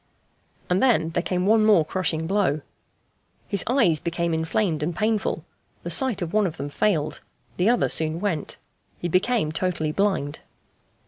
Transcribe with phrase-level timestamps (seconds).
[0.67, 2.61] And then there came one more crushing blow.
[3.47, 5.45] His eyes became inflamed and painful
[5.83, 7.21] the sight of one of them failed,
[7.57, 8.57] the other soon went;
[8.97, 10.39] he became totally blind.